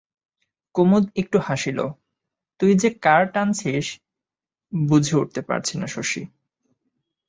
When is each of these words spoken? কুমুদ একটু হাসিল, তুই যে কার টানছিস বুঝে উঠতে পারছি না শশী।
কুমুদ 0.75 1.03
একটু 1.15 1.37
হাসিল, 1.39 1.79
তুই 2.59 2.71
যে 2.75 2.89
কার 3.01 3.23
টানছিস 3.33 3.85
বুঝে 4.73 5.15
উঠতে 5.15 5.41
পারছি 5.41 5.73
না 5.77 5.87
শশী। 5.87 6.23